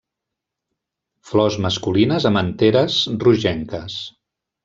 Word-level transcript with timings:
Flors 1.31 1.57
masculines 1.65 2.27
amb 2.31 2.41
anteres 2.43 2.97
rogenques. 3.27 4.01